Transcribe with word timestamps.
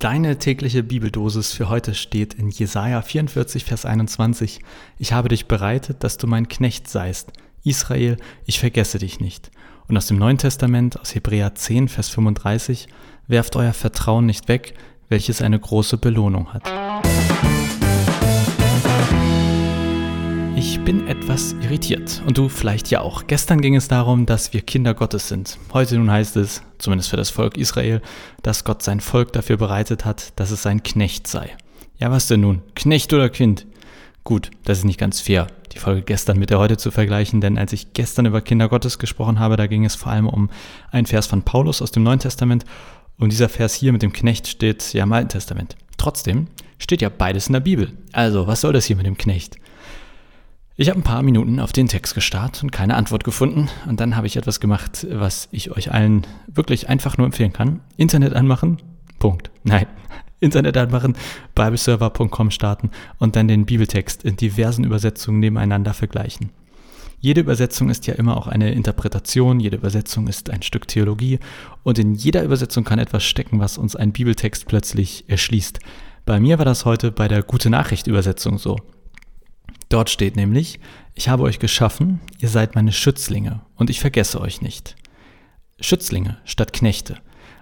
Deine 0.00 0.38
tägliche 0.38 0.82
Bibeldosis 0.82 1.52
für 1.52 1.68
heute 1.68 1.94
steht 1.94 2.32
in 2.32 2.48
Jesaja 2.48 3.02
44, 3.02 3.66
Vers 3.66 3.84
21. 3.84 4.60
Ich 4.96 5.12
habe 5.12 5.28
dich 5.28 5.44
bereitet, 5.46 6.02
dass 6.02 6.16
du 6.16 6.26
mein 6.26 6.48
Knecht 6.48 6.88
seist. 6.88 7.34
Israel, 7.64 8.16
ich 8.46 8.60
vergesse 8.60 8.96
dich 8.96 9.20
nicht. 9.20 9.50
Und 9.88 9.98
aus 9.98 10.06
dem 10.06 10.16
Neuen 10.16 10.38
Testament, 10.38 10.98
aus 10.98 11.14
Hebräer 11.14 11.54
10, 11.54 11.88
Vers 11.88 12.08
35, 12.08 12.88
werft 13.26 13.56
euer 13.56 13.74
Vertrauen 13.74 14.24
nicht 14.24 14.48
weg, 14.48 14.72
welches 15.10 15.42
eine 15.42 15.60
große 15.60 15.98
Belohnung 15.98 16.54
hat. 16.54 16.62
Bin 20.90 21.06
etwas 21.06 21.52
irritiert 21.62 22.20
und 22.26 22.36
du 22.36 22.48
vielleicht 22.48 22.90
ja 22.90 23.00
auch. 23.00 23.28
Gestern 23.28 23.60
ging 23.60 23.76
es 23.76 23.86
darum, 23.86 24.26
dass 24.26 24.52
wir 24.52 24.60
Kinder 24.60 24.92
Gottes 24.92 25.28
sind. 25.28 25.56
Heute 25.72 25.96
nun 25.96 26.10
heißt 26.10 26.36
es, 26.36 26.64
zumindest 26.78 27.10
für 27.10 27.16
das 27.16 27.30
Volk 27.30 27.56
Israel, 27.56 28.02
dass 28.42 28.64
Gott 28.64 28.82
sein 28.82 28.98
Volk 28.98 29.32
dafür 29.32 29.56
bereitet 29.56 30.04
hat, 30.04 30.32
dass 30.34 30.50
es 30.50 30.62
sein 30.64 30.82
Knecht 30.82 31.28
sei. 31.28 31.48
Ja, 31.98 32.10
was 32.10 32.26
denn 32.26 32.40
nun? 32.40 32.62
Knecht 32.74 33.12
oder 33.12 33.28
Kind? 33.28 33.68
Gut, 34.24 34.50
das 34.64 34.78
ist 34.78 34.84
nicht 34.84 34.98
ganz 34.98 35.20
fair, 35.20 35.46
die 35.72 35.78
Folge 35.78 36.02
gestern 36.02 36.40
mit 36.40 36.50
der 36.50 36.58
heute 36.58 36.76
zu 36.76 36.90
vergleichen, 36.90 37.40
denn 37.40 37.56
als 37.56 37.72
ich 37.72 37.92
gestern 37.92 38.26
über 38.26 38.40
Kinder 38.40 38.68
Gottes 38.68 38.98
gesprochen 38.98 39.38
habe, 39.38 39.54
da 39.54 39.68
ging 39.68 39.84
es 39.84 39.94
vor 39.94 40.10
allem 40.10 40.26
um 40.26 40.50
einen 40.90 41.06
Vers 41.06 41.28
von 41.28 41.44
Paulus 41.44 41.82
aus 41.82 41.92
dem 41.92 42.02
Neuen 42.02 42.18
Testament 42.18 42.64
und 43.16 43.30
dieser 43.30 43.48
Vers 43.48 43.74
hier 43.74 43.92
mit 43.92 44.02
dem 44.02 44.12
Knecht 44.12 44.48
steht 44.48 44.92
ja 44.92 45.04
im 45.04 45.12
Alten 45.12 45.28
Testament. 45.28 45.76
Trotzdem 45.98 46.48
steht 46.78 47.00
ja 47.00 47.10
beides 47.10 47.46
in 47.46 47.52
der 47.52 47.60
Bibel. 47.60 47.92
Also, 48.10 48.48
was 48.48 48.62
soll 48.62 48.72
das 48.72 48.86
hier 48.86 48.96
mit 48.96 49.06
dem 49.06 49.16
Knecht? 49.16 49.54
Ich 50.80 50.88
habe 50.88 50.98
ein 50.98 51.02
paar 51.02 51.22
Minuten 51.22 51.60
auf 51.60 51.72
den 51.72 51.88
Text 51.88 52.14
gestarrt 52.14 52.62
und 52.62 52.72
keine 52.72 52.94
Antwort 52.96 53.22
gefunden. 53.22 53.68
Und 53.86 54.00
dann 54.00 54.16
habe 54.16 54.26
ich 54.26 54.38
etwas 54.38 54.60
gemacht, 54.60 55.06
was 55.10 55.46
ich 55.52 55.72
euch 55.72 55.92
allen 55.92 56.26
wirklich 56.46 56.88
einfach 56.88 57.18
nur 57.18 57.26
empfehlen 57.26 57.52
kann. 57.52 57.80
Internet 57.98 58.32
anmachen. 58.32 58.78
Punkt. 59.18 59.50
Nein. 59.62 59.84
Internet 60.40 60.78
anmachen, 60.78 61.16
bibleserver.com 61.54 62.50
starten 62.50 62.92
und 63.18 63.36
dann 63.36 63.46
den 63.46 63.66
Bibeltext 63.66 64.24
in 64.24 64.36
diversen 64.36 64.84
Übersetzungen 64.84 65.40
nebeneinander 65.40 65.92
vergleichen. 65.92 66.48
Jede 67.18 67.42
Übersetzung 67.42 67.90
ist 67.90 68.06
ja 68.06 68.14
immer 68.14 68.38
auch 68.38 68.46
eine 68.46 68.72
Interpretation, 68.72 69.60
jede 69.60 69.76
Übersetzung 69.76 70.28
ist 70.28 70.48
ein 70.48 70.62
Stück 70.62 70.88
Theologie 70.88 71.40
und 71.82 71.98
in 71.98 72.14
jeder 72.14 72.42
Übersetzung 72.42 72.84
kann 72.84 72.98
etwas 72.98 73.22
stecken, 73.22 73.60
was 73.60 73.76
uns 73.76 73.96
ein 73.96 74.12
Bibeltext 74.12 74.66
plötzlich 74.66 75.26
erschließt. 75.28 75.78
Bei 76.24 76.40
mir 76.40 76.56
war 76.56 76.64
das 76.64 76.86
heute 76.86 77.12
bei 77.12 77.28
der 77.28 77.42
Gute 77.42 77.68
Nachricht 77.68 78.06
Übersetzung 78.06 78.56
so. 78.56 78.78
Dort 79.90 80.08
steht 80.08 80.36
nämlich, 80.36 80.78
ich 81.14 81.28
habe 81.28 81.42
euch 81.42 81.58
geschaffen, 81.58 82.20
ihr 82.38 82.48
seid 82.48 82.76
meine 82.76 82.92
Schützlinge 82.92 83.60
und 83.74 83.90
ich 83.90 84.00
vergesse 84.00 84.40
euch 84.40 84.62
nicht. 84.62 84.96
Schützlinge 85.80 86.38
statt 86.44 86.72
Knechte. 86.72 87.16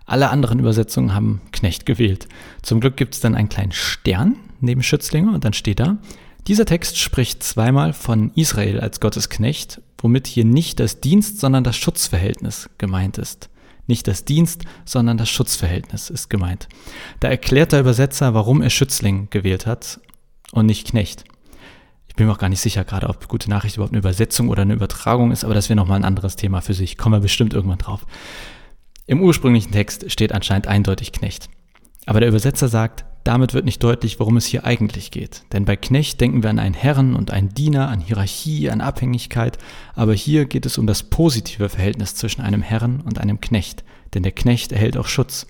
Alle 0.04 0.28
anderen 0.28 0.58
Übersetzungen 0.58 1.14
haben 1.14 1.40
Knecht 1.52 1.86
gewählt. 1.86 2.28
Zum 2.62 2.80
Glück 2.80 2.96
gibt 2.96 3.14
es 3.14 3.20
dann 3.20 3.34
einen 3.34 3.48
kleinen 3.48 3.72
Stern 3.72 4.36
neben 4.60 4.82
Schützlinge 4.82 5.32
und 5.32 5.44
dann 5.44 5.54
steht 5.54 5.80
da, 5.80 5.96
dieser 6.46 6.66
Text 6.66 6.98
spricht 6.98 7.42
zweimal 7.42 7.94
von 7.94 8.30
Israel 8.34 8.80
als 8.80 9.00
Gottes 9.00 9.30
Knecht, 9.30 9.80
womit 9.96 10.26
hier 10.26 10.44
nicht 10.44 10.80
das 10.80 11.00
Dienst, 11.00 11.40
sondern 11.40 11.64
das 11.64 11.76
Schutzverhältnis 11.76 12.68
gemeint 12.76 13.16
ist. 13.16 13.48
Nicht 13.86 14.06
das 14.06 14.26
Dienst, 14.26 14.64
sondern 14.84 15.16
das 15.16 15.30
Schutzverhältnis 15.30 16.10
ist 16.10 16.28
gemeint. 16.28 16.68
Da 17.20 17.28
erklärt 17.28 17.72
der 17.72 17.80
Übersetzer, 17.80 18.34
warum 18.34 18.60
er 18.60 18.70
Schützling 18.70 19.28
gewählt 19.30 19.66
hat 19.66 20.00
und 20.52 20.66
nicht 20.66 20.88
Knecht 20.88 21.24
bin 22.18 22.26
mir 22.26 22.32
auch 22.32 22.38
gar 22.38 22.50
nicht 22.50 22.60
sicher 22.60 22.84
gerade, 22.84 23.08
ob 23.08 23.28
gute 23.28 23.48
Nachricht 23.48 23.76
überhaupt 23.76 23.92
eine 23.92 24.00
Übersetzung 24.00 24.48
oder 24.48 24.62
eine 24.62 24.74
Übertragung 24.74 25.30
ist, 25.30 25.44
aber 25.44 25.54
das 25.54 25.68
wäre 25.68 25.76
nochmal 25.76 25.98
ein 25.98 26.04
anderes 26.04 26.36
Thema 26.36 26.60
für 26.60 26.74
sich. 26.74 26.98
Kommen 26.98 27.14
wir 27.14 27.20
bestimmt 27.20 27.54
irgendwann 27.54 27.78
drauf. 27.78 28.04
Im 29.06 29.22
ursprünglichen 29.22 29.72
Text 29.72 30.10
steht 30.10 30.32
anscheinend 30.32 30.66
eindeutig 30.66 31.12
Knecht. 31.12 31.48
Aber 32.04 32.20
der 32.20 32.28
Übersetzer 32.28 32.68
sagt, 32.68 33.04
damit 33.22 33.54
wird 33.54 33.64
nicht 33.64 33.82
deutlich, 33.82 34.18
worum 34.18 34.36
es 34.36 34.46
hier 34.46 34.64
eigentlich 34.64 35.10
geht. 35.10 35.44
Denn 35.52 35.64
bei 35.64 35.76
Knecht 35.76 36.20
denken 36.20 36.42
wir 36.42 36.50
an 36.50 36.58
einen 36.58 36.74
Herren 36.74 37.14
und 37.14 37.30
einen 37.30 37.50
Diener, 37.50 37.88
an 37.88 38.00
Hierarchie, 38.00 38.68
an 38.70 38.80
Abhängigkeit. 38.80 39.58
Aber 39.94 40.14
hier 40.14 40.46
geht 40.46 40.66
es 40.66 40.76
um 40.76 40.86
das 40.86 41.04
positive 41.04 41.68
Verhältnis 41.68 42.14
zwischen 42.14 42.40
einem 42.40 42.62
Herren 42.62 43.00
und 43.00 43.18
einem 43.20 43.40
Knecht. 43.40 43.84
Denn 44.14 44.22
der 44.24 44.32
Knecht 44.32 44.72
erhält 44.72 44.96
auch 44.96 45.06
Schutz. 45.06 45.46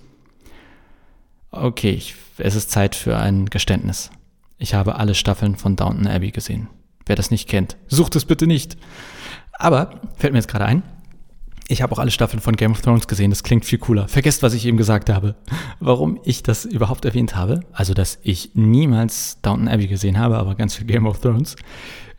Okay, 1.51 2.03
es 2.37 2.55
ist 2.55 2.71
Zeit 2.71 2.95
für 2.95 3.17
ein 3.17 3.47
Geständnis. 3.47 4.11
Ich 4.59 4.75
habe 4.75 4.97
alle 4.97 5.15
Staffeln 5.15 5.55
von 5.55 5.77
Downton 5.77 6.09
Abbey 6.09 6.33
gesehen. 6.33 6.69
Wer 7.07 7.17
das 7.17 7.31
nicht 7.31 7.49
kennt, 7.49 7.77
sucht 7.87 8.17
es 8.17 8.25
bitte 8.25 8.47
nicht. 8.47 8.77
Aber, 9.53 10.01
fällt 10.17 10.33
mir 10.33 10.41
jetzt 10.41 10.49
gerade 10.49 10.67
ein, 10.67 10.83
ich 11.69 11.83
habe 11.83 11.95
auch 11.95 11.99
alle 11.99 12.11
Staffeln 12.11 12.41
von 12.41 12.57
Game 12.57 12.73
of 12.73 12.81
Thrones 12.81 13.07
gesehen. 13.07 13.31
Das 13.31 13.43
klingt 13.43 13.65
viel 13.65 13.79
cooler. 13.79 14.09
Vergesst, 14.09 14.43
was 14.43 14.55
ich 14.55 14.67
eben 14.67 14.79
gesagt 14.79 15.11
habe. 15.11 15.37
Warum 15.81 16.19
ich 16.25 16.43
das 16.43 16.65
überhaupt 16.65 17.05
erwähnt 17.05 17.37
habe, 17.37 17.61
also 17.73 17.95
dass 17.95 18.19
ich 18.23 18.53
niemals 18.55 19.41
Downton 19.43 19.69
Abbey 19.69 19.87
gesehen 19.87 20.19
habe, 20.19 20.39
aber 20.39 20.55
ganz 20.55 20.75
viel 20.75 20.87
Game 20.87 21.07
of 21.07 21.21
Thrones. 21.21 21.57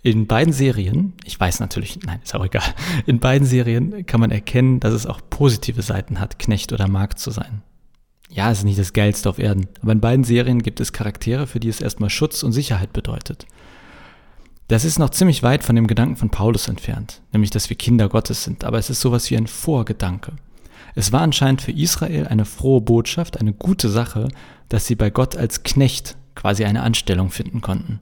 In 0.02 0.28
beiden 0.28 0.54
Serien, 0.54 1.14
ich 1.26 1.38
weiß 1.38 1.60
natürlich, 1.60 2.00
nein, 2.06 2.22
ist 2.24 2.34
auch 2.36 2.46
egal, 2.46 2.64
in 3.06 3.20
beiden 3.20 3.46
Serien 3.46 4.06
kann 4.06 4.22
man 4.22 4.32
erkennen, 4.32 4.80
dass 4.80 4.94
es 4.94 5.06
auch 5.06 5.20
positive 5.30 5.82
Seiten 5.82 6.22
hat, 6.22 6.40
Knecht 6.40 6.72
oder 6.72 6.88
Markt 6.88 7.20
zu 7.20 7.32
sein 7.32 7.64
ja, 8.30 8.52
es 8.52 8.60
ist 8.60 8.64
nicht 8.64 8.80
das 8.80 8.94
Geilste 8.94 9.30
auf 9.30 9.40
Erden, 9.40 9.68
aber 9.82 9.92
in 9.92 10.02
beiden 10.02 10.24
Serien 10.24 10.62
gibt 10.62 10.80
es 10.80 10.94
Charaktere, 10.94 11.48
für 11.48 11.60
die 11.60 11.70
es 11.70 11.82
erstmal 11.82 12.10
Schutz 12.10 12.44
und 12.44 12.52
Sicherheit 12.52 12.94
bedeutet. 12.94 13.48
Das 14.68 14.86
ist 14.86 15.00
noch 15.00 15.10
ziemlich 15.10 15.42
weit 15.42 15.64
von 15.64 15.76
dem 15.76 15.88
Gedanken 15.88 16.16
von 16.16 16.30
Paulus 16.30 16.68
entfernt, 16.68 17.22
nämlich 17.34 17.50
dass 17.50 17.72
wir 17.72 17.78
Kinder 17.78 18.08
Gottes 18.08 18.44
sind, 18.44 18.64
aber 18.64 18.78
es 18.78 18.92
ist 18.92 19.02
sowas 19.02 19.30
wie 19.32 19.38
ein 19.38 19.48
Vorgedanke. 19.48 20.34
Es 20.94 21.12
war 21.12 21.22
anscheinend 21.22 21.62
für 21.62 21.72
Israel 21.72 22.28
eine 22.28 22.46
frohe 22.46 22.82
Botschaft, 22.82 23.40
eine 23.40 23.54
gute 23.54 23.90
Sache, 23.90 24.28
dass 24.70 24.86
sie 24.86 24.96
bei 24.96 25.10
Gott 25.10 25.36
als 25.36 25.64
Knecht 25.64 26.16
quasi 26.36 26.66
eine 26.66 26.84
Anstellung 26.84 27.32
finden 27.32 27.62
konnten. 27.62 28.00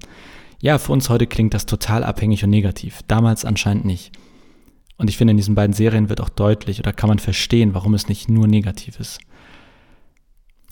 Ja, 0.60 0.78
für 0.78 0.92
uns 0.92 1.10
heute 1.10 1.26
klingt 1.26 1.54
das 1.54 1.66
total 1.66 2.04
abhängig 2.04 2.44
und 2.44 2.50
negativ, 2.50 3.02
damals 3.08 3.46
anscheinend 3.46 3.86
nicht. 3.86 4.12
Und 4.98 5.10
ich 5.10 5.18
finde, 5.18 5.32
in 5.32 5.38
diesen 5.38 5.56
beiden 5.56 5.74
Serien 5.74 6.10
wird 6.10 6.20
auch 6.20 6.30
deutlich 6.30 6.80
oder 6.80 6.92
kann 6.92 7.08
man 7.08 7.20
verstehen, 7.20 7.74
warum 7.76 7.94
es 7.94 8.10
nicht 8.10 8.30
nur 8.30 8.48
negativ 8.48 9.00
ist. 9.00 9.20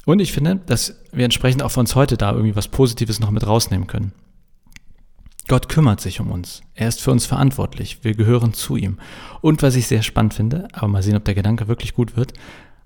Und 0.06 0.20
ich 0.20 0.32
finde, 0.32 0.58
dass 0.66 1.02
wir 1.12 1.26
entsprechend 1.26 1.64
auch 1.64 1.70
für 1.70 1.80
uns 1.80 1.96
heute 1.96 2.16
da 2.16 2.32
irgendwie 2.32 2.56
was 2.56 2.68
Positives 2.68 3.20
noch 3.20 3.32
mit 3.32 3.46
rausnehmen 3.46 3.88
können. 3.88 4.14
Gott 5.48 5.70
kümmert 5.70 6.02
sich 6.02 6.20
um 6.20 6.32
uns. 6.32 6.62
Er 6.74 6.88
ist 6.88 7.02
für 7.02 7.12
uns 7.12 7.26
verantwortlich. 7.26 8.00
Wir 8.04 8.16
gehören 8.16 8.54
zu 8.54 8.78
ihm. 8.78 8.98
Und 9.42 9.62
was 9.62 9.76
ich 9.76 9.88
sehr 9.88 10.02
spannend 10.02 10.34
finde, 10.34 10.68
aber 10.74 10.88
mal 10.88 11.04
sehen, 11.04 11.16
ob 11.16 11.26
der 11.26 11.36
Gedanke 11.36 11.68
wirklich 11.68 11.94
gut 11.94 12.16
wird, 12.18 12.34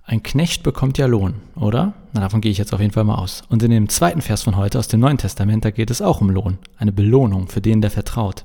ein 0.03 0.23
Knecht 0.23 0.63
bekommt 0.63 0.97
ja 0.97 1.05
Lohn, 1.05 1.35
oder? 1.55 1.93
Na, 2.13 2.21
davon 2.21 2.41
gehe 2.41 2.51
ich 2.51 2.57
jetzt 2.57 2.73
auf 2.73 2.79
jeden 2.79 2.93
Fall 2.93 3.03
mal 3.03 3.15
aus. 3.15 3.43
Und 3.47 3.61
in 3.61 3.69
dem 3.69 3.89
zweiten 3.89 4.21
Vers 4.21 4.41
von 4.41 4.57
heute 4.57 4.79
aus 4.79 4.87
dem 4.87 4.99
Neuen 4.99 5.19
Testament, 5.19 5.63
da 5.63 5.71
geht 5.71 5.91
es 5.91 6.01
auch 6.01 6.19
um 6.19 6.31
Lohn, 6.31 6.57
eine 6.77 6.91
Belohnung 6.91 7.47
für 7.47 7.61
den, 7.61 7.79
der 7.79 7.91
vertraut. 7.91 8.43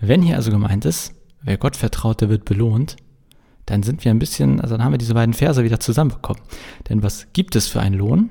Wenn 0.00 0.22
hier 0.22 0.36
also 0.36 0.50
gemeint 0.50 0.84
ist, 0.84 1.14
wer 1.42 1.58
Gott 1.58 1.76
vertraut, 1.76 2.22
der 2.22 2.30
wird 2.30 2.46
belohnt, 2.46 2.96
dann 3.66 3.82
sind 3.82 4.04
wir 4.04 4.10
ein 4.10 4.18
bisschen, 4.18 4.60
also 4.60 4.76
dann 4.76 4.84
haben 4.84 4.92
wir 4.92 4.98
diese 4.98 5.14
beiden 5.14 5.34
Verse 5.34 5.62
wieder 5.62 5.80
zusammenbekommen. 5.80 6.42
Denn 6.88 7.02
was 7.02 7.26
gibt 7.32 7.56
es 7.56 7.66
für 7.68 7.80
einen 7.80 7.96
Lohn? 7.96 8.30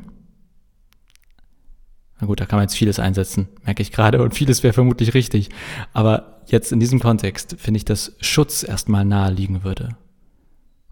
Na 2.19 2.28
gut, 2.28 2.40
da 2.40 2.46
kann 2.46 2.57
man 2.57 2.63
jetzt 2.63 2.78
vieles 2.78 2.97
einsetzen, 2.97 3.50
merke 3.66 3.81
ich 3.81 3.91
gerade, 3.91 4.23
und 4.23 4.34
vieles 4.34 4.63
wäre 4.63 4.73
vermutlich 4.73 5.13
richtig. 5.13 5.50
Aber 5.91 6.41
jetzt 6.47 6.72
in 6.72 6.79
diesem 6.79 7.00
Kontext 7.00 7.57
finde 7.59 7.78
ich, 7.78 7.85
dass 7.85 8.16
Schutz 8.22 8.63
erstmal 8.63 9.03
nahe 9.03 9.31
liegen 9.31 9.63
würde. 9.63 9.90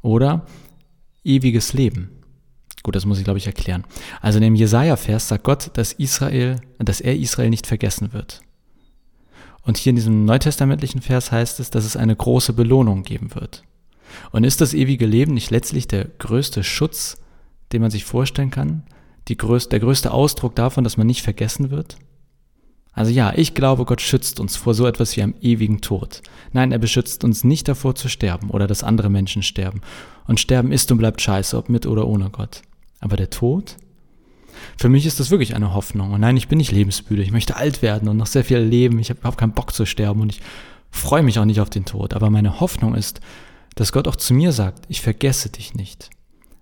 Oder 0.02 0.46
ewiges 1.24 1.72
Leben. 1.72 2.10
Gut, 2.84 2.98
das 2.98 3.06
muss 3.06 3.18
ich, 3.18 3.24
glaube 3.24 3.40
ich, 3.40 3.48
erklären. 3.48 3.86
Also 4.22 4.38
in 4.40 4.44
dem 4.44 4.56
Jesaja-Vers 4.56 5.30
sagt 5.30 5.46
Gott, 5.46 5.72
dass 5.76 5.94
Israel, 5.94 6.60
dass 6.80 7.00
er 7.00 7.16
Israel 7.16 7.50
nicht 7.50 7.66
vergessen 7.66 8.12
wird. 8.12 8.42
Und 9.62 9.78
hier 9.78 9.92
in 9.92 9.96
diesem 9.96 10.26
neutestamentlichen 10.26 11.02
Vers 11.02 11.32
heißt 11.32 11.62
es, 11.62 11.70
dass 11.70 11.86
es 11.86 11.96
eine 11.96 12.18
große 12.18 12.52
Belohnung 12.52 13.04
geben 13.04 13.34
wird. 13.34 13.64
Und 14.32 14.44
ist 14.44 14.62
das 14.62 14.74
ewige 14.74 15.06
Leben 15.06 15.34
nicht 15.34 15.52
letztlich 15.52 15.88
der 15.88 16.06
größte 16.06 16.64
Schutz, 16.64 17.18
den 17.72 17.82
man 17.82 17.92
sich 17.92 18.06
vorstellen 18.06 18.52
kann? 18.52 18.84
Größte, 19.38 19.70
der 19.70 19.80
größte 19.80 20.12
Ausdruck 20.12 20.56
davon, 20.56 20.84
dass 20.84 20.98
man 20.98 21.08
nicht 21.08 21.22
vergessen 21.22 21.72
wird? 21.72 21.98
Also 22.92 23.12
ja, 23.12 23.34
ich 23.36 23.56
glaube, 23.56 23.86
Gott 23.86 24.02
schützt 24.02 24.40
uns 24.40 24.56
vor 24.56 24.76
so 24.76 24.86
etwas 24.86 25.18
wie 25.18 25.24
einem 25.24 25.34
ewigen 25.42 25.82
Tod. 25.82 26.22
Nein, 26.52 26.72
er 26.72 26.78
beschützt 26.78 27.24
uns 27.24 27.44
nicht 27.44 27.68
davor 27.68 27.96
zu 27.96 28.08
sterben 28.08 28.52
oder 28.52 28.68
dass 28.68 28.84
andere 28.84 29.10
Menschen 29.10 29.42
sterben. 29.42 29.82
Und 30.28 30.40
sterben 30.40 30.72
ist 30.72 30.92
und 30.92 31.00
bleibt 31.00 31.20
scheiße, 31.20 31.58
ob 31.58 31.70
mit 31.70 31.88
oder 31.88 32.08
ohne 32.08 32.30
Gott. 32.30 32.62
Aber 33.00 33.18
der 33.18 33.32
Tod? 33.32 33.78
Für 34.78 34.90
mich 34.90 35.08
ist 35.08 35.20
das 35.20 35.32
wirklich 35.32 35.56
eine 35.56 35.74
Hoffnung. 35.74 36.12
Und 36.12 36.22
nein, 36.22 36.38
ich 36.38 36.48
bin 36.48 36.60
nicht 36.60 36.72
lebensmüde. 36.72 37.24
Ich 37.24 37.32
möchte 37.32 37.56
alt 37.56 37.82
werden 37.82 38.08
und 38.08 38.18
noch 38.18 38.28
sehr 38.28 38.44
viel 38.44 38.58
erleben. 38.58 39.00
Ich 39.00 39.10
habe 39.10 39.20
überhaupt 39.20 39.40
keinen 39.40 39.54
Bock 39.54 39.74
zu 39.74 39.86
sterben 39.86 40.22
und 40.22 40.32
ich 40.32 40.42
freue 40.92 41.24
mich 41.24 41.40
auch 41.40 41.46
nicht 41.46 41.62
auf 41.62 41.72
den 41.72 41.86
Tod. 41.86 42.14
Aber 42.14 42.30
meine 42.30 42.60
Hoffnung 42.60 42.94
ist, 42.94 43.22
dass 43.76 43.92
Gott 43.92 44.08
auch 44.08 44.16
zu 44.16 44.34
mir 44.34 44.52
sagt, 44.52 44.86
ich 44.88 45.02
vergesse 45.02 45.50
dich 45.50 45.74
nicht. 45.74 46.10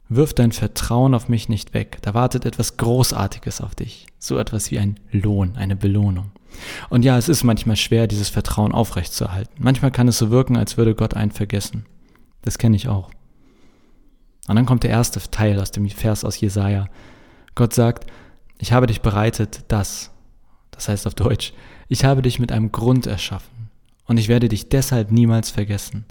Wirf 0.09 0.33
dein 0.33 0.51
Vertrauen 0.51 1.13
auf 1.13 1.29
mich 1.29 1.47
nicht 1.47 1.73
weg. 1.73 1.99
Da 2.01 2.13
wartet 2.13 2.45
etwas 2.45 2.77
Großartiges 2.77 3.61
auf 3.61 3.75
dich. 3.75 4.07
So 4.19 4.37
etwas 4.37 4.69
wie 4.71 4.79
ein 4.79 4.99
Lohn, 5.11 5.55
eine 5.55 5.75
Belohnung. 5.75 6.31
Und 6.89 7.05
ja, 7.05 7.17
es 7.17 7.29
ist 7.29 7.43
manchmal 7.43 7.77
schwer, 7.77 8.07
dieses 8.07 8.29
Vertrauen 8.29 8.73
aufrechtzuerhalten. 8.73 9.55
Manchmal 9.57 9.91
kann 9.91 10.09
es 10.09 10.17
so 10.17 10.29
wirken, 10.29 10.57
als 10.57 10.77
würde 10.77 10.95
Gott 10.95 11.13
einen 11.13 11.31
vergessen. 11.31 11.85
Das 12.41 12.57
kenne 12.57 12.75
ich 12.75 12.87
auch. 12.89 13.09
Und 14.47 14.55
dann 14.55 14.65
kommt 14.65 14.83
der 14.83 14.89
erste 14.89 15.19
Teil 15.31 15.59
aus 15.61 15.71
dem 15.71 15.87
Vers 15.89 16.25
aus 16.25 16.39
Jesaja. 16.39 16.87
Gott 17.55 17.73
sagt, 17.73 18.09
ich 18.59 18.73
habe 18.73 18.87
dich 18.87 19.01
bereitet, 19.01 19.63
das. 19.69 20.11
Das 20.71 20.89
heißt 20.89 21.07
auf 21.07 21.15
Deutsch, 21.15 21.53
ich 21.87 22.03
habe 22.03 22.21
dich 22.21 22.39
mit 22.39 22.51
einem 22.51 22.71
Grund 22.71 23.07
erschaffen 23.07 23.69
und 24.07 24.17
ich 24.17 24.27
werde 24.27 24.49
dich 24.49 24.69
deshalb 24.69 25.11
niemals 25.11 25.51
vergessen. 25.51 26.05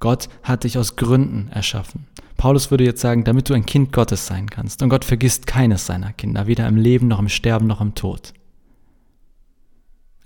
Gott 0.00 0.28
hat 0.42 0.64
dich 0.64 0.78
aus 0.78 0.96
Gründen 0.96 1.48
erschaffen. 1.50 2.06
Paulus 2.36 2.70
würde 2.70 2.84
jetzt 2.84 3.00
sagen, 3.00 3.24
damit 3.24 3.48
du 3.48 3.54
ein 3.54 3.66
Kind 3.66 3.92
Gottes 3.92 4.26
sein 4.26 4.48
kannst. 4.50 4.82
Und 4.82 4.90
Gott 4.90 5.04
vergisst 5.04 5.46
keines 5.46 5.86
seiner 5.86 6.12
Kinder, 6.12 6.46
weder 6.46 6.68
im 6.68 6.76
Leben 6.76 7.08
noch 7.08 7.18
im 7.18 7.28
Sterben 7.28 7.66
noch 7.66 7.80
im 7.80 7.94
Tod. 7.94 8.34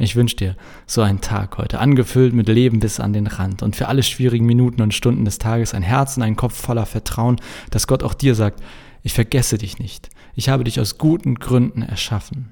Ich 0.01 0.17
wünsche 0.17 0.37
dir 0.37 0.57
so 0.87 1.03
einen 1.03 1.21
Tag 1.21 1.59
heute, 1.59 1.79
angefüllt 1.79 2.33
mit 2.33 2.49
Leben 2.49 2.81
bis 2.81 3.01
an 3.01 3.13
den 3.13 3.27
Rand 3.27 3.63
und 3.63 3.77
für 3.77 3.87
alle 3.89 4.03
schwierigen 4.03 4.47
Minuten 4.47 4.81
und 4.81 4.95
Stunden 4.95 5.27
des 5.27 5.37
Tages 5.37 5.75
ein 5.75 5.83
Herz 5.83 6.17
und 6.17 6.23
einen 6.23 6.37
Kopf 6.37 6.55
voller 6.55 6.87
Vertrauen, 6.87 7.37
dass 7.71 7.87
Gott 7.87 8.03
auch 8.03 8.15
dir 8.15 8.35
sagt, 8.35 8.63
ich 9.03 9.13
vergesse 9.13 9.59
dich 9.59 9.79
nicht. 9.79 10.09
Ich 10.35 10.49
habe 10.49 10.65
dich 10.65 10.81
aus 10.81 10.97
guten 10.97 11.35
Gründen 11.35 11.83
erschaffen. 11.83 12.49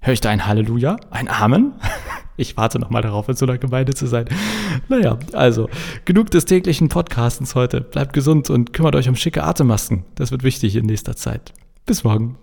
Hör 0.00 0.12
ich 0.12 0.20
da 0.20 0.30
ein 0.30 0.46
Halleluja? 0.46 0.96
Ein 1.10 1.28
Amen? 1.28 1.74
Ich 2.38 2.56
warte 2.56 2.78
noch 2.78 2.88
mal 2.88 3.02
darauf, 3.02 3.28
in 3.28 3.34
so 3.34 3.44
einer 3.46 3.58
Gemeinde 3.58 3.94
zu 3.94 4.06
sein. 4.06 4.26
Naja, 4.88 5.18
also, 5.32 5.68
genug 6.04 6.30
des 6.30 6.44
täglichen 6.44 6.88
Podcastens 6.88 7.56
heute. 7.56 7.80
Bleibt 7.80 8.12
gesund 8.12 8.48
und 8.48 8.72
kümmert 8.72 8.94
euch 8.94 9.08
um 9.08 9.16
schicke 9.16 9.42
Atemmasken. 9.42 10.04
Das 10.14 10.30
wird 10.30 10.44
wichtig 10.44 10.76
in 10.76 10.86
nächster 10.86 11.16
Zeit. 11.16 11.52
Bis 11.84 12.04
morgen. 12.04 12.38